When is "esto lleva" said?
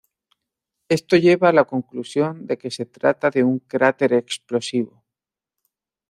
0.97-1.47